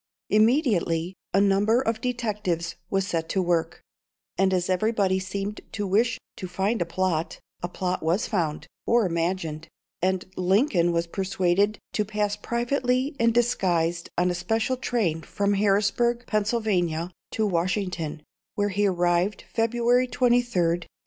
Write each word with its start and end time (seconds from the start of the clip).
Immediately 0.31 1.13
a 1.31 1.39
number 1.39 1.79
of 1.79 2.01
detectives 2.01 2.73
was 2.89 3.05
set 3.05 3.29
to 3.29 3.39
work; 3.39 3.83
and 4.35 4.51
as 4.51 4.67
everybody 4.67 5.19
seemed 5.19 5.61
to 5.73 5.85
wish 5.85 6.17
to 6.37 6.47
find 6.47 6.81
a 6.81 6.87
plot, 6.87 7.39
a 7.61 7.67
plot 7.69 8.01
was 8.01 8.25
found, 8.25 8.65
or 8.87 9.05
imagined, 9.05 9.67
and 10.01 10.25
Lincoln 10.35 10.91
was 10.91 11.05
persuaded 11.05 11.77
to 11.93 12.03
pass 12.03 12.35
privately 12.35 13.15
and 13.19 13.31
disguised 13.31 14.09
on 14.17 14.31
a 14.31 14.33
special 14.33 14.75
train 14.75 15.21
from 15.21 15.53
Harrisburg, 15.53 16.23
Pennsylvania, 16.25 17.11
to 17.33 17.45
Washington, 17.45 18.23
where 18.55 18.69
he 18.69 18.87
arrived 18.87 19.43
February 19.53 20.07
23rd, 20.07 20.17
1861. 20.17 20.87